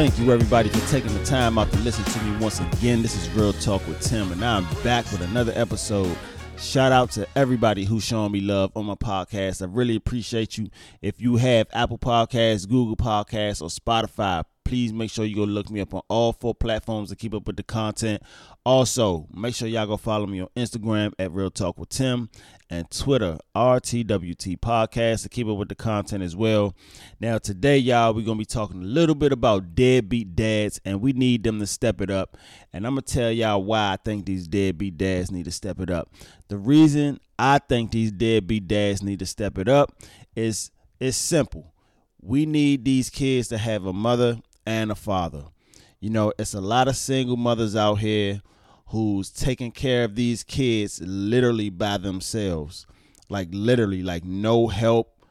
[0.00, 3.02] Thank you, everybody, for taking the time out to listen to me once again.
[3.02, 6.16] This is Real Talk with Tim, and I'm back with another episode.
[6.56, 9.60] Shout out to everybody who's showing me love on my podcast.
[9.60, 10.70] I really appreciate you.
[11.02, 15.68] If you have Apple Podcasts, Google Podcasts, or Spotify, please make sure you go look
[15.68, 18.22] me up on all four platforms to keep up with the content.
[18.64, 22.30] Also, make sure y'all go follow me on Instagram at Real Talk with Tim
[22.70, 26.76] and Twitter RTWT Podcast to keep up with the content as well.
[27.18, 31.14] Now, today, y'all, we're gonna be talking a little bit about deadbeat dads, and we
[31.14, 32.36] need them to step it up.
[32.72, 35.90] And I'm gonna tell y'all why I think these deadbeat dads need to step it
[35.90, 36.14] up.
[36.46, 40.00] The reason I think these deadbeat dads need to step it up
[40.36, 41.74] is it's simple.
[42.22, 45.44] We need these kids to have a mother and a father.
[46.00, 48.40] You know, it's a lot of single mothers out here
[48.86, 52.86] who's taking care of these kids literally by themselves.
[53.28, 55.24] Like literally, like no help,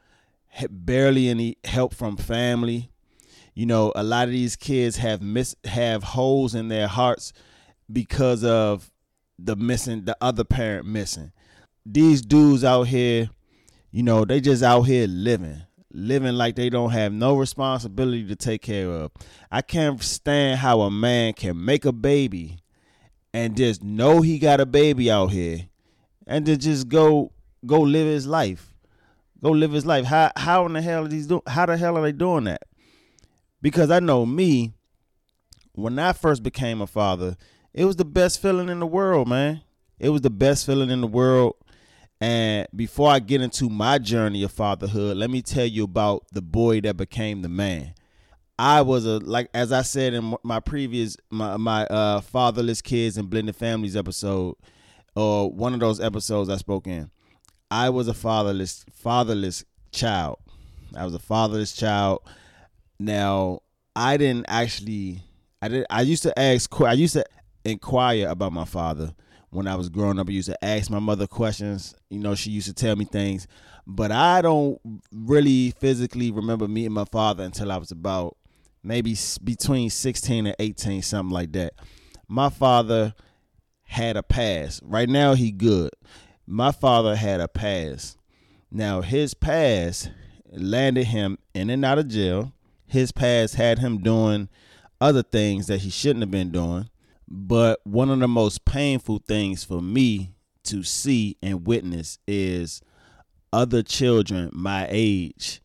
[0.70, 2.92] barely any help from family.
[3.54, 7.34] You know, a lot of these kids have miss have holes in their hearts
[7.92, 8.90] because of
[9.38, 11.32] the missing the other parent missing.
[11.86, 13.30] These dudes out here,
[13.92, 18.36] you know, they just out here living living like they don't have no responsibility to
[18.36, 19.12] take care of.
[19.52, 22.60] I can't stand how a man can make a baby
[23.34, 25.68] and just know he got a baby out here
[26.28, 27.32] and to just go
[27.66, 28.74] go live his life.
[29.42, 30.06] Go live his life.
[30.06, 32.64] How how in the hell are these doing how the hell are they doing that?
[33.62, 34.74] Because I know me,
[35.74, 37.36] when I first became a father,
[37.74, 39.62] it was the best feeling in the world, man.
[39.98, 41.56] It was the best feeling in the world
[42.22, 46.42] and before I get into my journey of fatherhood, let me tell you about the
[46.42, 47.94] boy that became the man.
[48.58, 53.18] I was a like as I said in my previous my my uh, fatherless kids
[53.18, 54.56] and blended families episode,
[55.16, 57.10] or one of those episodes I spoke in.
[57.72, 60.40] I was a fatherless fatherless child.
[60.94, 62.20] I was a fatherless child.
[63.00, 63.62] Now
[63.96, 65.24] I didn't actually.
[65.62, 65.86] I did.
[65.90, 66.82] I used to ask.
[66.82, 67.24] I used to
[67.64, 69.14] inquire about my father
[69.52, 70.30] when I was growing up.
[70.30, 71.96] I used to ask my mother questions.
[72.10, 73.48] You know, she used to tell me things,
[73.88, 74.80] but I don't
[75.12, 78.38] really physically remember meeting my father until I was about
[78.84, 81.74] maybe between 16 and 18, something like that.
[82.28, 83.14] My father
[83.84, 84.82] had a past.
[84.84, 85.92] Right now, he good.
[86.46, 88.18] My father had a past.
[88.72, 90.12] Now, his past
[90.52, 92.54] landed him in and out of jail.
[92.86, 94.50] His past had him doing
[95.02, 96.90] other things that he shouldn't have been doing.
[97.30, 102.82] But one of the most painful things for me to see and witness is
[103.54, 105.62] other children my age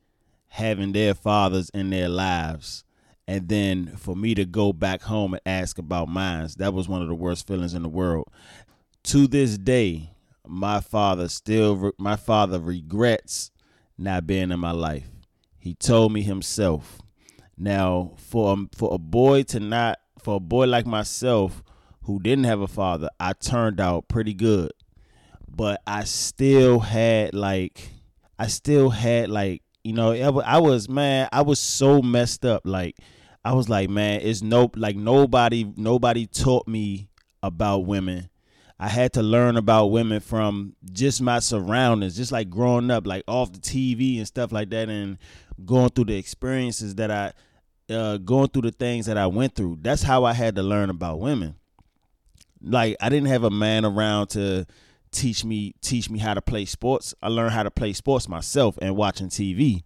[0.48, 2.84] having their fathers in their lives.
[3.26, 7.00] And then for me to go back home and ask about mine, that was one
[7.00, 8.28] of the worst feelings in the world.
[9.04, 10.10] To this day,
[10.46, 13.50] my father still, my father regrets
[13.96, 15.08] not being in my life.
[15.58, 17.00] He told me himself.
[17.56, 21.62] Now, for for a boy to not for a boy like myself
[22.05, 24.73] who didn't have a father, I turned out pretty good.
[25.49, 27.91] But I still had like
[28.39, 32.97] I still had like, you know, I was man, I was so messed up like
[33.45, 37.11] I was like, man, it's no like nobody nobody taught me
[37.43, 38.31] about women.
[38.81, 43.23] I had to learn about women from just my surroundings, just like growing up, like
[43.29, 45.19] off the TV and stuff like that, and
[45.65, 47.33] going through the experiences that I
[47.91, 49.78] uh, going through the things that I went through.
[49.83, 51.56] That's how I had to learn about women.
[52.62, 54.67] Like I didn't have a man around to
[55.11, 57.15] teach me teach me how to play sports.
[57.23, 59.83] I learned how to play sports myself and watching TV.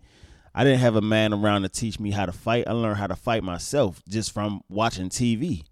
[0.55, 2.65] I didn't have a man around to teach me how to fight.
[2.67, 5.65] I learned how to fight myself just from watching TV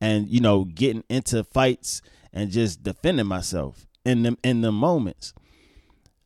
[0.00, 2.02] and you know getting into fights
[2.32, 5.32] and just defending myself in them in the moments.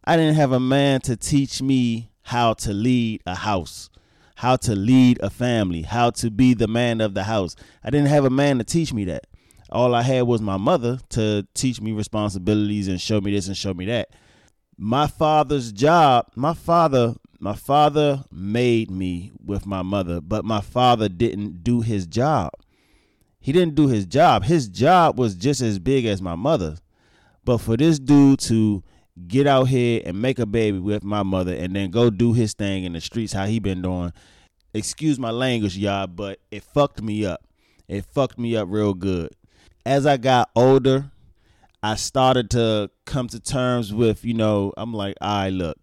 [0.04, 3.88] I didn't have a man to teach me how to lead a house
[4.38, 7.56] how to lead a family, how to be the man of the house.
[7.82, 9.26] I didn't have a man to teach me that.
[9.68, 13.56] All I had was my mother to teach me responsibilities and show me this and
[13.56, 14.10] show me that.
[14.76, 21.08] My father's job, my father, my father made me with my mother, but my father
[21.08, 22.52] didn't do his job.
[23.40, 24.44] He didn't do his job.
[24.44, 26.76] His job was just as big as my mother.
[27.44, 28.84] But for this dude to
[29.26, 32.54] get out here and make a baby with my mother and then go do his
[32.54, 34.12] thing in the streets how he been doing.
[34.74, 37.44] Excuse my language y'all but it fucked me up.
[37.88, 39.30] It fucked me up real good.
[39.84, 41.10] As i got older
[41.82, 45.78] i started to come to terms with you know i'm like right look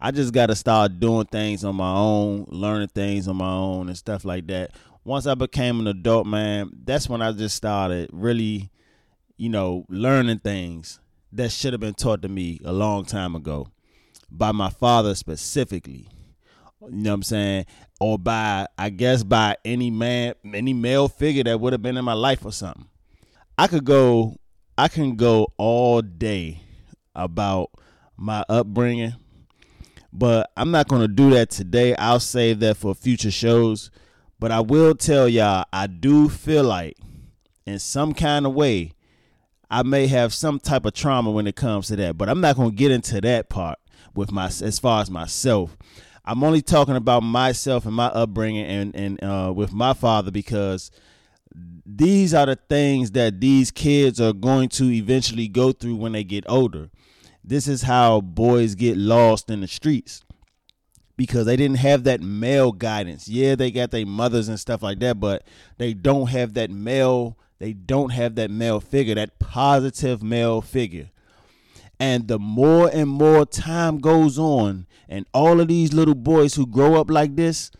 [0.00, 3.88] i just got to start doing things on my own learning things on my own
[3.88, 4.72] and stuff like that.
[5.04, 8.70] Once i became an adult man that's when i just started really
[9.36, 10.98] you know learning things
[11.32, 13.68] that should have been taught to me a long time ago
[14.30, 16.08] by my father specifically.
[16.82, 17.66] You know what I'm saying?
[18.00, 22.04] Or by I guess by any man, any male figure that would have been in
[22.04, 22.86] my life or something.
[23.58, 24.36] I could go
[24.78, 26.60] I can go all day
[27.14, 27.70] about
[28.16, 29.14] my upbringing,
[30.12, 31.96] but I'm not going to do that today.
[31.96, 33.90] I'll save that for future shows.
[34.38, 36.98] But I will tell y'all, I do feel like
[37.64, 38.92] in some kind of way,
[39.70, 42.16] I may have some type of trauma when it comes to that.
[42.16, 43.78] But I'm not going to get into that part
[44.14, 45.76] with my as far as myself.
[46.24, 50.90] I'm only talking about myself and my upbringing and and uh, with my father because
[51.84, 56.24] these are the things that these kids are going to eventually go through when they
[56.24, 56.90] get older.
[57.44, 60.24] This is how boys get lost in the streets
[61.16, 63.28] because they didn't have that male guidance.
[63.28, 65.44] Yeah, they got their mothers and stuff like that, but
[65.78, 71.10] they don't have that male they don't have that male figure, that positive male figure.
[71.98, 76.66] And the more and more time goes on and all of these little boys who
[76.66, 77.70] grow up like this,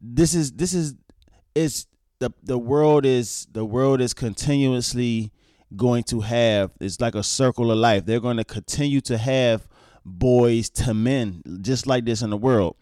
[0.00, 0.94] this is this is
[1.54, 1.86] it's
[2.20, 5.30] the the world is the world is continuously
[5.76, 8.06] going to have it's like a circle of life.
[8.06, 9.68] They're going to continue to have
[10.06, 12.76] boys to men just like this in the world.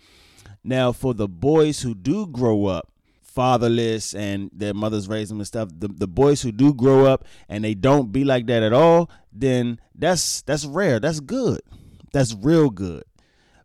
[0.64, 2.91] Now, for the boys who do grow up
[3.34, 7.24] fatherless and their mothers raise them and stuff, the, the boys who do grow up
[7.48, 11.00] and they don't be like that at all, then that's that's rare.
[11.00, 11.60] That's good.
[12.12, 13.04] That's real good.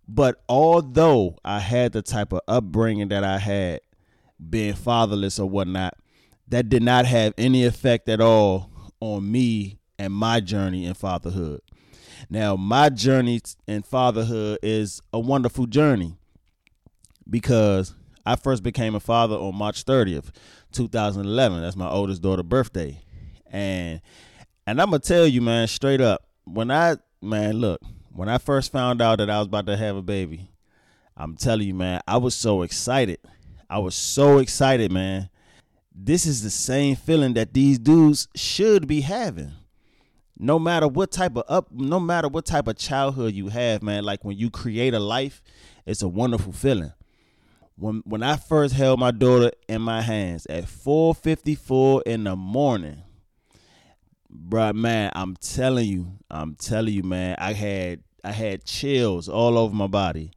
[0.08, 3.82] But although I had the type of upbringing that I had,
[4.50, 5.96] being fatherless or whatnot,
[6.48, 11.62] that did not have any effect at all on me and my journey in fatherhood.
[12.30, 16.18] Now, my journey in fatherhood is a wonderful journey
[17.30, 17.94] because
[18.28, 20.32] I first became a father on March 30th,
[20.74, 21.62] 2011.
[21.62, 23.02] That's my oldest daughter's birthday.
[23.50, 24.02] And
[24.66, 27.80] and I'm gonna tell you, man, straight up, when I man, look,
[28.12, 30.52] when I first found out that I was about to have a baby,
[31.16, 33.20] I'm telling you, man, I was so excited.
[33.70, 35.30] I was so excited, man.
[35.96, 39.54] This is the same feeling that these dudes should be having.
[40.38, 44.04] No matter what type of up, no matter what type of childhood you have, man.
[44.04, 45.42] Like when you create a life,
[45.86, 46.92] it's a wonderful feeling.
[47.78, 53.04] When when I first held my daughter in my hands at 4:54 in the morning,
[54.30, 59.60] bro, man, I'm telling you, I'm telling you, man, I had I had chills all
[59.60, 60.32] over my body.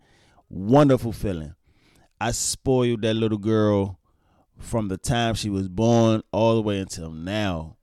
[0.50, 1.54] Wonderful feeling.
[2.20, 3.98] I spoiled that little girl
[4.58, 7.78] from the time she was born all the way until now.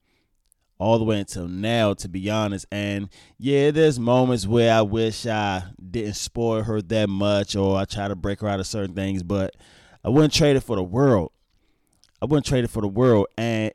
[0.79, 2.68] All the way until now, to be honest.
[2.71, 3.09] And
[3.39, 8.07] yeah, there's moments where I wish I didn't spoil her that much or I try
[8.07, 9.56] to break her out of certain things, but
[10.03, 11.31] I wouldn't trade it for the world.
[12.21, 13.27] I wouldn't trade it for the world.
[13.38, 13.71] And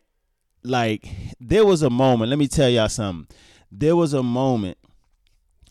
[0.63, 1.09] like,
[1.41, 3.27] there was a moment, let me tell y'all something.
[3.71, 4.79] There was a moment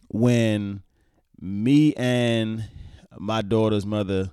[0.09, 0.83] when
[1.39, 2.69] me and
[3.17, 4.31] my daughter's mother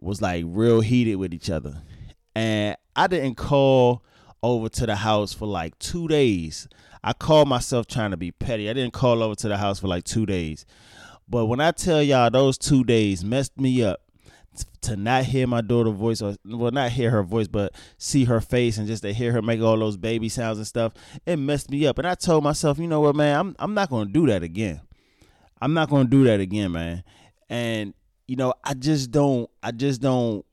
[0.00, 1.82] was like real heated with each other.
[2.34, 4.02] And I didn't call
[4.44, 6.68] over to the house for like two days.
[7.02, 8.70] I called myself trying to be petty.
[8.70, 10.64] I didn't call over to the house for like two days.
[11.28, 14.00] But when I tell y'all those two days messed me up
[14.82, 18.40] to not hear my daughter's voice or well not hear her voice but see her
[18.40, 20.92] face and just to hear her make all those baby sounds and stuff
[21.26, 23.90] it messed me up and i told myself you know what man i'm, I'm not
[23.90, 24.80] going to do that again
[25.60, 27.02] i'm not going to do that again man
[27.48, 27.94] and
[28.26, 30.44] you know, I just don't, I just don't,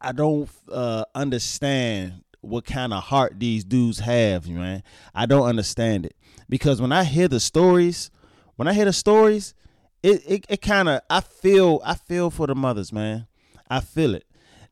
[0.00, 4.82] I don't uh, understand what kind of heart these dudes have, man.
[5.14, 6.16] I don't understand it
[6.48, 8.10] because when I hear the stories,
[8.56, 9.54] when I hear the stories,
[10.02, 13.26] it it, it kind of I feel I feel for the mothers, man.
[13.68, 14.24] I feel it.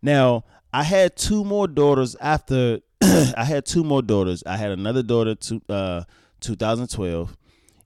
[0.03, 4.43] Now I had two more daughters after I had two more daughters.
[4.47, 6.05] I had another daughter to uh
[6.41, 7.37] 2012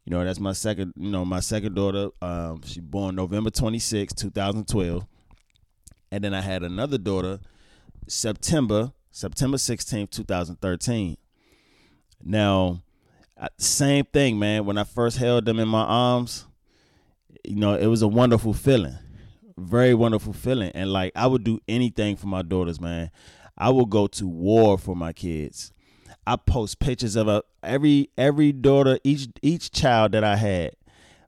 [0.05, 2.11] you know, that's my second, you know, my second daughter.
[2.21, 5.07] Um, she born November 26, 2012.
[6.11, 7.39] And then I had another daughter,
[8.09, 11.19] September, September 16th, 2013.
[12.25, 12.83] Now,
[13.59, 14.65] same thing, man.
[14.65, 16.47] When I first held them in my arms,
[17.45, 18.97] you know, it was a wonderful feeling.
[19.59, 20.73] Very wonderful feeling.
[20.75, 23.11] And like I would do anything for my daughters, man.
[23.59, 25.73] I would go to war for my kids.
[26.27, 30.73] I post pictures of a, every every daughter, each each child that I had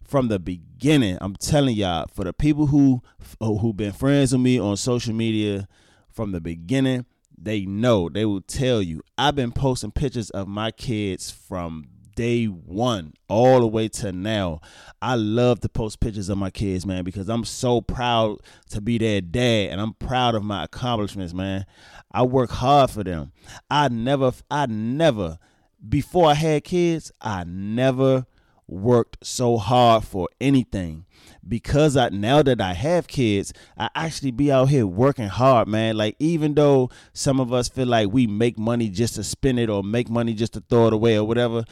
[0.03, 1.19] from the beginning.
[1.21, 3.03] I'm telling y'all, for the people who
[3.41, 5.69] who been friends with me on social media
[6.09, 7.05] from the beginning,
[7.37, 8.09] they know.
[8.09, 9.03] They will tell you.
[9.19, 14.61] I've been posting pictures of my kids from day one all the way to now.
[15.03, 18.39] I love to post pictures of my kids, man, because I'm so proud
[18.71, 21.67] to be their dad and I'm proud of my accomplishments, man.
[22.13, 23.33] I work hard for them.
[23.71, 25.39] I never, I never,
[25.87, 28.27] before I had kids, I never
[28.67, 31.05] worked so hard for anything
[31.47, 35.97] because I now that I have kids, I actually be out here working hard, man.
[35.97, 39.69] Like even though some of us feel like we make money just to spend it
[39.69, 41.65] or make money just to throw it away or whatever,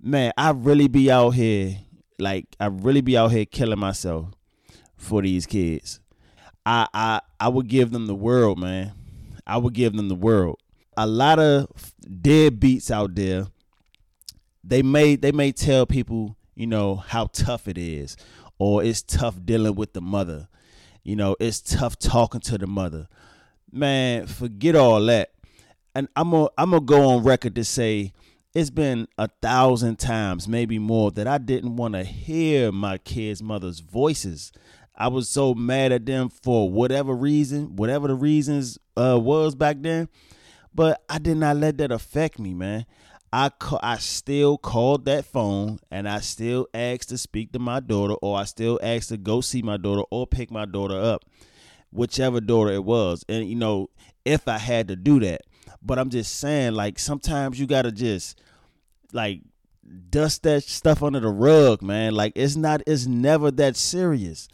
[0.00, 1.78] man, I really be out here
[2.18, 4.28] like I really be out here killing myself
[4.96, 6.00] for these kids.
[6.64, 8.92] I I I would give them the world, man.
[9.46, 10.58] I would give them the world.
[10.96, 11.68] A lot of
[12.04, 13.46] deadbeats out there,
[14.64, 18.16] they may they may tell people, you know, how tough it is,
[18.58, 20.48] or it's tough dealing with the mother.
[21.02, 23.08] You know, it's tough talking to the mother.
[23.70, 25.30] Man, forget all that.
[25.94, 28.12] And I'm gonna I'm gonna go on record to say
[28.54, 33.42] it's been a thousand times, maybe more, that I didn't want to hear my kids'
[33.42, 34.50] mother's voices.
[34.94, 39.76] I was so mad at them for whatever reason, whatever the reasons uh, was back
[39.80, 40.08] then.
[40.74, 42.86] But I did not let that affect me, man.
[43.32, 47.80] I ca- I still called that phone and I still asked to speak to my
[47.80, 51.24] daughter, or I still asked to go see my daughter or pick my daughter up,
[51.90, 53.24] whichever daughter it was.
[53.28, 53.90] And you know,
[54.24, 55.42] if I had to do that.
[55.82, 58.40] But I'm just saying, like sometimes you gotta just
[59.12, 59.42] like
[60.10, 62.14] dust that stuff under the rug, man.
[62.14, 64.48] Like it's not it's never that serious.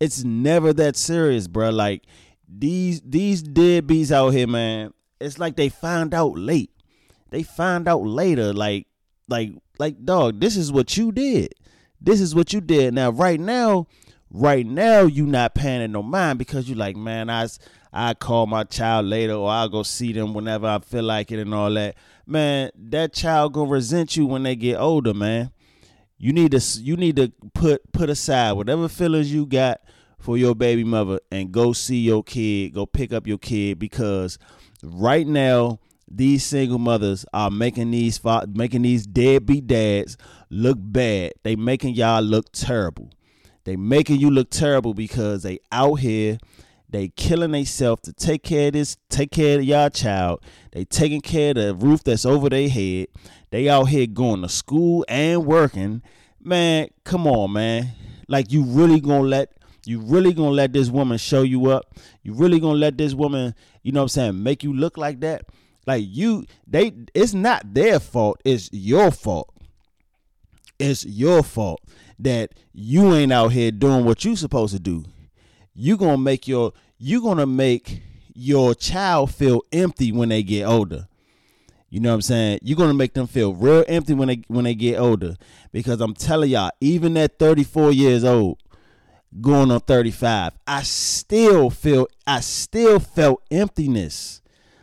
[0.00, 1.70] It's never that serious, bro.
[1.70, 2.04] Like
[2.48, 4.92] these these deadbeats out here, man.
[5.20, 6.70] It's like they find out late.
[7.30, 8.86] They find out later, like
[9.28, 10.40] like like dog.
[10.40, 11.54] This is what you did.
[12.00, 12.94] This is what you did.
[12.94, 13.86] Now, right now,
[14.30, 17.48] right now, you not paying no mind because you like, man, I
[17.92, 21.38] I call my child later or I'll go see them whenever I feel like it
[21.38, 25.50] and all that man, that child gonna resent you when they get older, man.
[26.18, 29.80] You need to you need to put put aside whatever feelings you got
[30.18, 34.38] for your baby mother and go see your kid, go pick up your kid because
[34.82, 35.78] right now
[36.10, 40.16] these single mothers are making these making these deadbeat dads
[40.50, 41.32] look bad.
[41.42, 43.10] They making y'all look terrible.
[43.64, 46.38] They making you look terrible because they out here
[46.90, 50.42] they killing themselves to take care of this, take care of y'all child.
[50.72, 53.08] They taking care of the roof that's over their head.
[53.50, 56.02] They out here going to school and working.
[56.40, 57.92] Man, come on, man.
[58.26, 59.52] Like you really gonna let
[59.84, 61.94] you really gonna let this woman show you up?
[62.22, 65.20] You really gonna let this woman, you know what I'm saying, make you look like
[65.20, 65.44] that?
[65.88, 69.52] Like you they it's not their fault, it's your fault.
[70.78, 71.80] It's your fault
[72.20, 75.04] that you ain't out here doing what you supposed to do
[75.78, 78.02] you gonna make your you gonna make
[78.34, 81.06] your child feel empty when they get older.
[81.88, 82.58] You know what I'm saying?
[82.62, 85.36] You're gonna make them feel real empty when they when they get older.
[85.70, 88.58] Because I'm telling y'all, even at 34 years old,
[89.40, 94.42] going on 35, I still feel I still felt emptiness.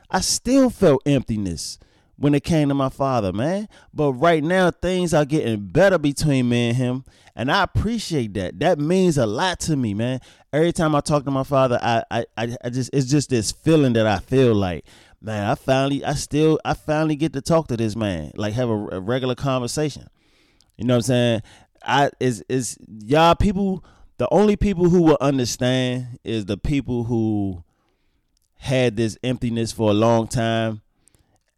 [0.09, 1.79] I still felt emptiness
[2.17, 3.67] when it came to my father, man.
[3.93, 7.05] But right now, things are getting better between me and him.
[7.35, 8.59] And I appreciate that.
[8.59, 10.21] That means a lot to me, man.
[10.53, 13.93] Every time I talk to my father, I, I, I just it's just this feeling
[13.93, 14.85] that I feel like,
[15.21, 18.31] man, I finally I still I finally get to talk to this man.
[18.35, 20.07] Like have a, a regular conversation.
[20.77, 21.41] You know what I'm saying?
[21.83, 23.83] I is is y'all people
[24.17, 27.65] the only people who will understand is the people who
[28.65, 30.81] had this emptiness for a long time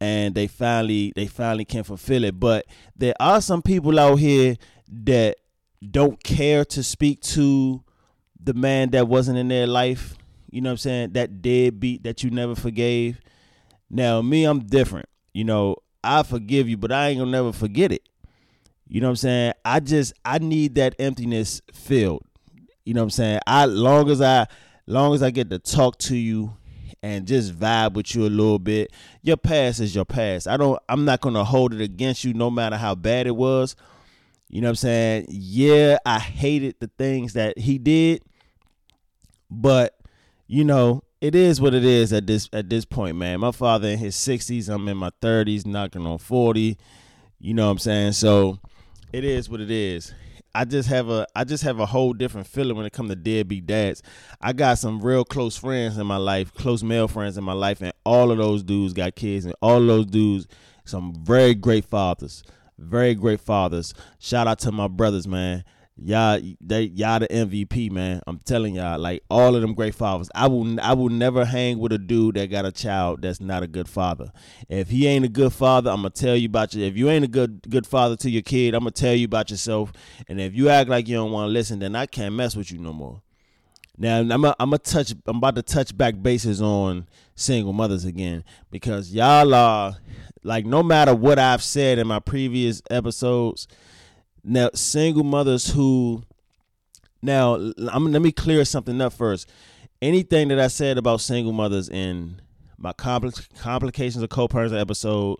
[0.01, 2.37] and they finally they finally can fulfill it.
[2.37, 2.65] But
[2.97, 4.57] there are some people out here
[4.91, 5.37] that
[5.89, 7.81] don't care to speak to
[8.43, 10.15] the man that wasn't in their life.
[10.51, 11.13] You know what I'm saying?
[11.13, 13.21] That deadbeat that you never forgave.
[13.89, 15.07] Now me, I'm different.
[15.33, 18.03] You know, I forgive you, but I ain't gonna never forget it.
[18.89, 19.53] You know what I'm saying?
[19.63, 22.25] I just I need that emptiness filled.
[22.83, 23.39] You know what I'm saying?
[23.47, 24.47] I long as I
[24.87, 26.57] long as I get to talk to you
[27.03, 28.91] and just vibe with you a little bit.
[29.21, 30.47] Your past is your past.
[30.47, 33.75] I don't I'm not gonna hold it against you no matter how bad it was.
[34.49, 35.25] You know what I'm saying?
[35.29, 38.23] Yeah, I hated the things that he did,
[39.49, 39.97] but
[40.47, 43.39] you know, it is what it is at this at this point, man.
[43.41, 46.77] My father in his 60s, I'm in my 30s, knocking on 40.
[47.39, 48.13] You know what I'm saying?
[48.13, 48.59] So
[49.11, 50.13] it is what it is.
[50.57, 53.15] I just have a I just have a whole different feeling when it comes to
[53.15, 54.01] deadbeat dads.
[54.41, 57.79] I got some real close friends in my life, close male friends in my life,
[57.79, 60.47] and all of those dudes got kids, and all of those dudes,
[60.83, 62.41] some very great fathers,
[62.79, 63.93] very great fathers.
[64.17, 65.63] Shout out to my brothers, man
[66.01, 68.21] y'all they y'all the MVP, man.
[68.27, 70.29] I'm telling y'all, like all of them great fathers.
[70.35, 73.63] I will I will never hang with a dude that got a child that's not
[73.63, 74.31] a good father.
[74.69, 76.85] If he ain't a good father, I'm gonna tell you about you.
[76.85, 79.49] If you ain't a good good father to your kid, I'm gonna tell you about
[79.49, 79.91] yourself.
[80.27, 82.71] And if you act like you don't want to listen, then I can't mess with
[82.71, 83.21] you no more.
[83.97, 88.05] Now I'm a, I'm a touch I'm about to touch back bases on single mothers
[88.05, 89.97] again because y'all are
[90.43, 93.67] like no matter what I've said in my previous episodes
[94.47, 96.23] now, single mothers who
[97.21, 97.55] Now,
[97.91, 99.49] I'm, let me clear something up first.
[100.01, 102.39] Anything that I said about single mothers in
[102.77, 105.39] my compl- complications of co-parenting episode,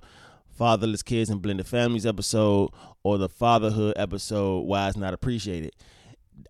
[0.58, 2.72] fatherless kids and blended families episode,
[3.04, 5.72] or the fatherhood episode, why it's not appreciated.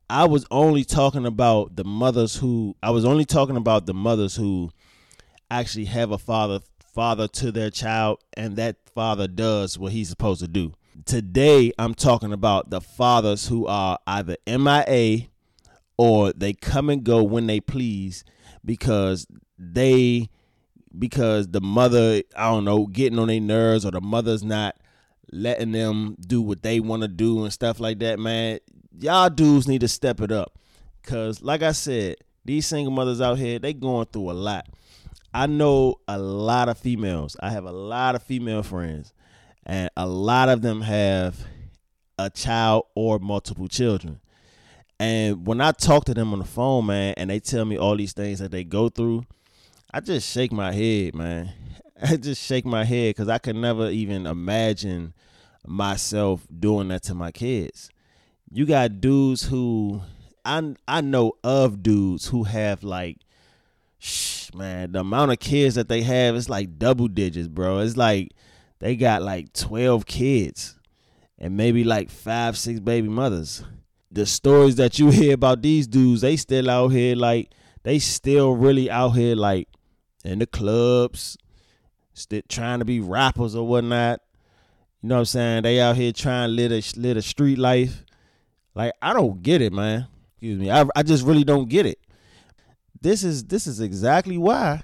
[0.10, 4.36] I was only talking about the mothers who I was only talking about the mothers
[4.36, 4.72] who
[5.52, 6.62] actually have a father
[6.94, 10.74] father to their child and that father does what he's supposed to do.
[11.06, 15.28] Today I'm talking about the fathers who are either MIA
[15.98, 18.24] or they come and go when they please
[18.66, 19.28] because
[19.58, 20.30] they
[20.98, 24.76] because the mother I don't know getting on their nerves or the mother's not
[25.32, 28.60] letting them do what they want to do and stuff like that, man
[29.00, 30.58] y'all dudes need to step it up.
[31.04, 34.68] Cause like I said, these single mothers out here, they going through a lot.
[35.34, 37.36] I know a lot of females.
[37.40, 39.14] I have a lot of female friends,
[39.68, 41.38] and a lot of them have
[42.18, 44.20] a child or multiple children.
[45.00, 47.96] And when I talk to them on the phone, man, and they tell me all
[47.96, 49.26] these things that they go through,
[49.94, 51.54] I just shake my head, man.
[52.02, 55.14] I just shake my head because I could never even imagine
[55.68, 57.92] myself doing that to my kids
[58.52, 60.02] you got dudes who
[60.46, 63.18] I I know of dudes who have like
[64.00, 67.80] shh man, the amount of kids that they have is like double digits, bro.
[67.80, 68.32] It's like
[68.80, 70.78] they got like 12 kids
[71.40, 73.64] and maybe like 5 6 baby mothers.
[74.12, 77.52] The stories that you hear about these dudes, they still out here like
[77.84, 79.70] they still really out here like
[80.24, 81.38] in the clubs,
[82.14, 84.22] still trying to be rappers or whatnot.
[85.02, 85.64] You know what I'm saying?
[85.64, 88.04] They out here trying to live a, live a street life.
[88.76, 90.08] Like I don't get it, man.
[90.34, 90.70] Excuse me.
[90.70, 92.00] I I just really don't get it.
[93.02, 94.82] This is this is exactly why.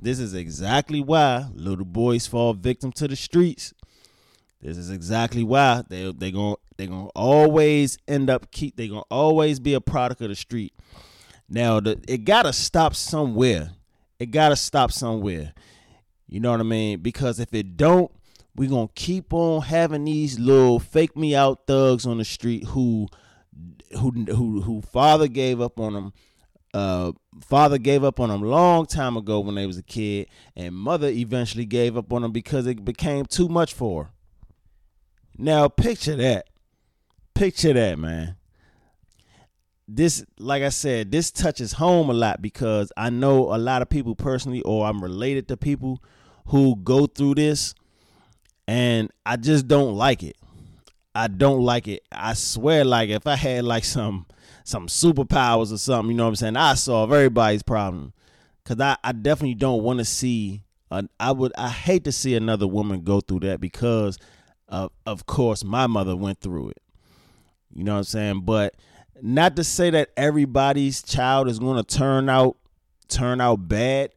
[0.00, 3.72] This is exactly why little boys fall victim to the streets.
[4.60, 9.02] This is exactly why they they going they gonna always end up keep they gonna
[9.10, 10.74] always be a product of the street.
[11.48, 13.72] Now the it gotta stop somewhere.
[14.18, 15.52] It gotta stop somewhere.
[16.28, 17.00] You know what I mean?
[17.00, 18.10] Because if it don't,
[18.54, 23.08] we gonna keep on having these little fake me out thugs on the street who
[23.92, 26.12] who who who father gave up on him
[26.74, 30.74] uh, father gave up on him long time ago when they was a kid and
[30.74, 34.10] mother eventually gave up on him because it became too much for her.
[35.38, 36.48] Now picture that.
[37.32, 38.36] Picture that man.
[39.86, 43.90] This like i said this touches home a lot because i know a lot of
[43.90, 46.02] people personally or i'm related to people
[46.46, 47.74] who go through this
[48.66, 50.36] and i just don't like it.
[51.14, 52.02] I don't like it.
[52.10, 54.26] I swear, like if I had like some
[54.64, 56.56] some superpowers or something, you know what I'm saying?
[56.56, 58.12] I solve everybody's problem.
[58.64, 62.34] Cause I, I definitely don't want to see uh, I would I hate to see
[62.34, 64.18] another woman go through that because
[64.68, 66.82] of of course my mother went through it.
[67.74, 68.40] You know what I'm saying?
[68.42, 68.76] But
[69.20, 72.56] not to say that everybody's child is going to turn out
[73.08, 74.10] turn out bad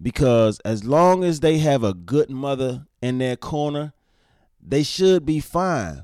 [0.00, 3.92] because as long as they have a good mother in their corner,
[4.60, 6.02] they should be fine.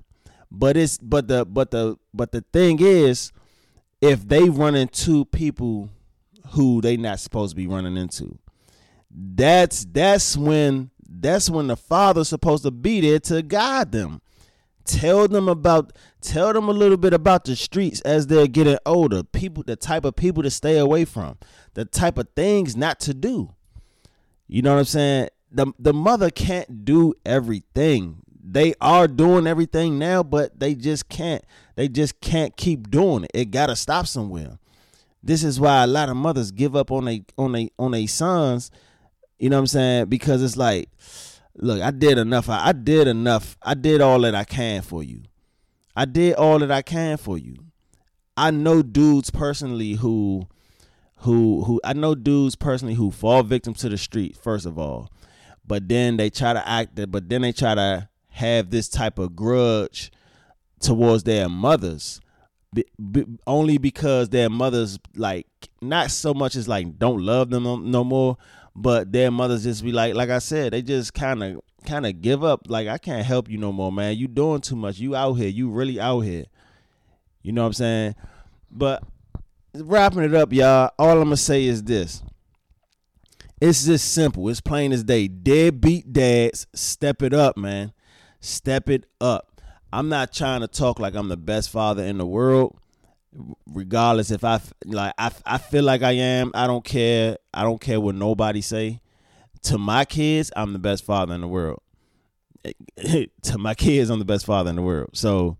[0.50, 3.32] But it's but the but the but the thing is,
[4.02, 5.88] if they run into people
[6.50, 8.38] who they not supposed to be running into,
[9.10, 14.20] that's that's when that's when the father's supposed to be there to guide them.
[14.84, 19.22] Tell them about tell them a little bit about the streets as they're getting older.
[19.22, 21.38] People the type of people to stay away from,
[21.74, 23.54] the type of things not to do.
[24.48, 25.28] You know what I'm saying?
[25.52, 31.44] The the mother can't do everything they are doing everything now, but they just can't.
[31.74, 33.30] They just can't keep doing it.
[33.34, 34.58] It gotta stop somewhere.
[35.22, 38.06] This is why a lot of mothers give up on a on a on a
[38.06, 38.70] sons.
[39.38, 40.06] You know what I'm saying?
[40.06, 40.88] Because it's like,
[41.56, 42.48] look, I did enough.
[42.48, 43.56] I, I did enough.
[43.62, 45.22] I did all that I can for you.
[45.94, 47.56] I did all that I can for you.
[48.36, 50.48] I know dudes personally who
[51.18, 55.10] who who I know dudes personally who fall victim to the street first of all.
[55.64, 59.36] But then they try to act but then they try to have this type of
[59.36, 60.10] grudge
[60.82, 62.20] towards their mothers
[63.46, 65.46] only because their mothers like
[65.82, 68.38] not so much as like don't love them no, no more
[68.74, 72.20] but their mothers just be like like i said they just kind of kind of
[72.20, 72.62] give up.
[72.66, 74.16] Like i can't help you no more man.
[74.16, 74.98] You doing too much.
[74.98, 75.48] You out here.
[75.48, 76.44] You really out here.
[77.42, 78.14] You know what i'm saying?
[78.70, 79.02] But
[79.74, 82.22] wrapping it up y'all all i'm gonna say is this.
[83.60, 84.48] It's just simple.
[84.48, 85.28] It's plain as day.
[85.28, 87.92] Deadbeat dads step it up man.
[88.40, 89.51] Step it up.
[89.92, 92.76] I'm not trying to talk like I'm the best father in the world.
[93.66, 97.38] Regardless if I like I, I feel like I am, I don't care.
[97.52, 99.00] I don't care what nobody say.
[99.64, 101.80] To my kids, I'm the best father in the world.
[103.42, 105.10] to my kids, I'm the best father in the world.
[105.14, 105.56] So,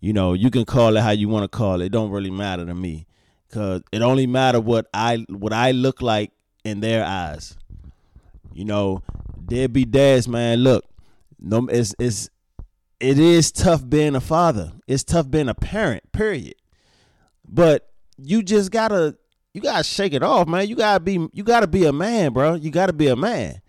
[0.00, 1.86] You know, you can call it how you want to call it.
[1.86, 3.06] It don't really matter to me.
[3.50, 6.30] Cause it only matter what I what I look like
[6.64, 7.56] in their eyes.
[8.52, 9.02] You know,
[9.36, 10.60] there be dads, man.
[10.60, 10.84] Look,
[11.40, 12.30] no, it's it's
[13.00, 14.72] it is tough being a father.
[14.86, 16.12] It's tough being a parent.
[16.12, 16.54] Period.
[17.48, 19.16] But you just gotta
[19.54, 20.68] you gotta shake it off, man.
[20.68, 22.54] You gotta be you gotta be a man, bro.
[22.54, 23.60] You gotta be a man.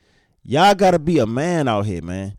[0.44, 2.38] Y'all gotta be a man out here, man.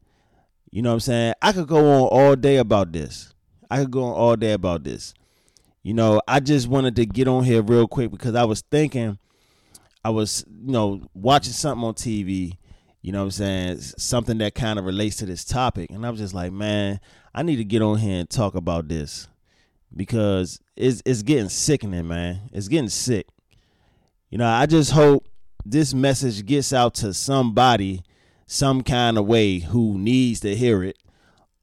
[0.70, 1.34] You know what I'm saying?
[1.42, 3.34] I could go on all day about this.
[3.70, 5.14] I could go on all day about this.
[5.82, 9.18] You know, I just wanted to get on here real quick because I was thinking,
[10.04, 12.56] I was, you know, watching something on TV,
[13.02, 13.78] you know what I'm saying?
[13.78, 15.90] Something that kind of relates to this topic.
[15.90, 17.00] And I was just like, man,
[17.34, 19.28] I need to get on here and talk about this
[19.94, 22.48] because it's it's getting sickening, man.
[22.52, 23.26] It's getting sick.
[24.30, 25.28] You know, I just hope
[25.64, 28.02] this message gets out to somebody
[28.46, 30.96] some kind of way who needs to hear it.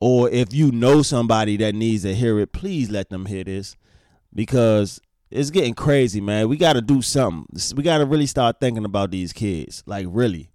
[0.01, 3.75] Or if you know somebody that needs to hear it, please let them hear this
[4.33, 4.99] because
[5.29, 6.49] it's getting crazy, man.
[6.49, 7.47] We got to do something.
[7.75, 9.83] We got to really start thinking about these kids.
[9.85, 10.49] Like, really.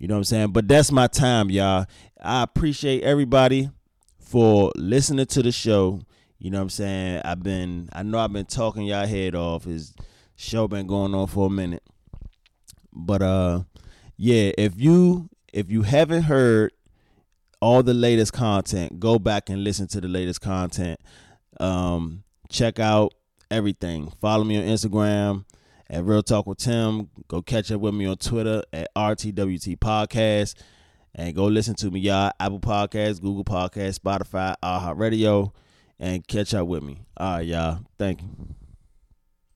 [0.00, 0.52] You know what I'm saying?
[0.52, 1.84] But that's my time, y'all.
[2.22, 3.68] I appreciate everybody
[4.18, 6.00] for listening to the show.
[6.38, 7.20] You know what I'm saying?
[7.22, 9.64] I've been I know I've been talking y'all head off.
[9.64, 9.94] His
[10.36, 11.82] show been going on for a minute.
[12.94, 13.60] But uh
[14.16, 16.72] yeah, if you if you haven't heard
[17.60, 20.98] all the latest content, go back and listen to the latest content.
[21.60, 23.12] Um check out
[23.50, 24.10] everything.
[24.18, 25.44] Follow me on Instagram
[25.90, 27.10] at Real Talk with Tim.
[27.28, 30.54] Go catch up with me on Twitter at RTWT Podcast.
[31.14, 32.32] And go listen to me, y'all.
[32.40, 35.52] Apple Podcasts, Google Podcasts, Spotify, iHeartRadio Radio
[36.00, 37.02] and catch up with me.
[37.16, 37.80] All right, y'all.
[37.98, 38.54] Thank you.